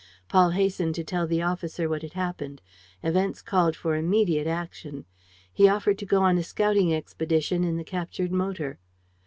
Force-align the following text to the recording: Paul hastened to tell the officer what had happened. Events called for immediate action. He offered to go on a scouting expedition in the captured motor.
Paul 0.29 0.49
hastened 0.57 0.95
to 0.95 1.03
tell 1.03 1.27
the 1.27 1.43
officer 1.43 1.87
what 1.87 2.01
had 2.01 2.13
happened. 2.13 2.63
Events 3.03 3.39
called 3.43 3.75
for 3.75 3.95
immediate 3.95 4.47
action. 4.47 5.05
He 5.53 5.69
offered 5.69 5.99
to 5.99 6.07
go 6.07 6.23
on 6.23 6.39
a 6.39 6.43
scouting 6.43 6.91
expedition 6.91 7.63
in 7.63 7.77
the 7.77 7.83
captured 7.83 8.31
motor. 8.31 8.79